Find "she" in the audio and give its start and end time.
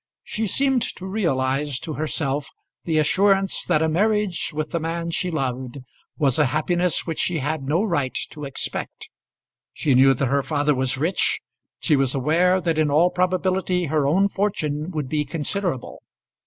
0.23-0.47, 5.11-5.29, 7.19-7.37, 9.73-9.93, 11.81-11.95